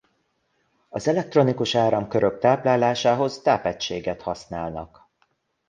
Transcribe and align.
Az 0.89 1.07
elektronikus 1.07 1.75
áramkörök 1.75 2.39
táplálásához 2.39 3.41
tápegységet 3.41 4.21
használnak. 4.21 5.07